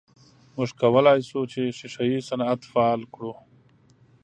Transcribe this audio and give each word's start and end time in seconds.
موږ 0.55 0.69
کولای 0.81 1.19
سو 1.29 1.39
چې 1.51 1.61
ښیښه 1.77 2.05
یي 2.11 2.19
صنعت 2.29 2.61
فعال 2.71 3.01
کړو. 3.13 3.33